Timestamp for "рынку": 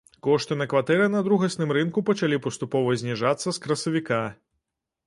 1.79-2.05